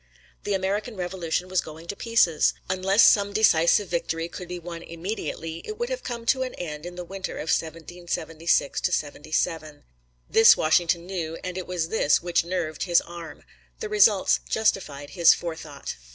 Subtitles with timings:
[0.45, 2.55] The American Revolution was going to pieces.
[2.71, 6.87] Unless some decisive victory could be won immediately, it would have come to an end
[6.87, 9.83] in the winter of 1776 77.
[10.27, 13.43] This Washington knew, and it was this which nerved his arm.
[13.79, 15.95] The results justified his forethought.